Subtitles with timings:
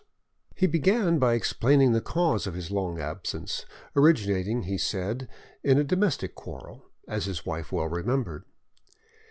[0.55, 5.29] He began by explaining the cause of his long absence, originating, he said,
[5.63, 8.43] in a domestic quarrel, as his wife well remembered.